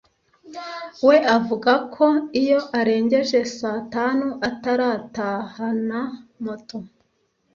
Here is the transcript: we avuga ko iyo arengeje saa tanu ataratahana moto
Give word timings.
we 1.07 1.17
avuga 1.37 1.71
ko 1.95 2.05
iyo 2.41 2.59
arengeje 2.79 3.39
saa 3.59 3.81
tanu 3.95 4.27
ataratahana 4.49 5.99
moto 6.45 6.77